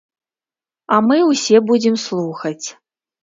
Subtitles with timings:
[0.95, 2.67] А мы ўсе будзем слухаць.